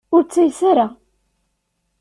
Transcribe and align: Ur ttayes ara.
Ur 0.15 0.23
ttayes 0.23 0.59
ara. 0.71 0.87